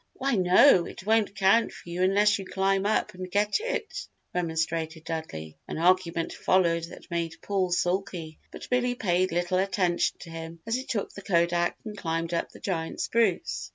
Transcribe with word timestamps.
"Why, 0.13 0.33
no, 0.33 0.85
it 0.87 1.05
won't 1.05 1.35
count 1.35 1.71
for 1.71 1.87
you 1.87 2.01
unless 2.01 2.39
you 2.39 2.43
climb 2.47 2.87
up 2.87 3.13
and 3.13 3.29
get 3.29 3.59
it," 3.59 4.07
remonstrated 4.33 5.03
Dudley. 5.03 5.59
An 5.67 5.77
argument 5.77 6.33
followed 6.33 6.85
that 6.85 7.11
made 7.11 7.35
Paul 7.43 7.71
sulky 7.71 8.39
but 8.49 8.67
Billy 8.71 8.95
paid 8.95 9.31
little 9.31 9.59
attention 9.59 10.17
to 10.21 10.31
him 10.31 10.59
as 10.65 10.73
he 10.73 10.85
took 10.85 11.13
the 11.13 11.21
kodak 11.21 11.77
and 11.85 11.95
climbed 11.95 12.33
up 12.33 12.49
the 12.49 12.59
giant 12.59 12.99
spruce. 12.99 13.69